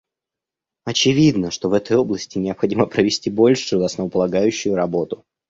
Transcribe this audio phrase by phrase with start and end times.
[0.83, 5.25] Очевидно, что в этой области необходимо провести большую основополагающую работу.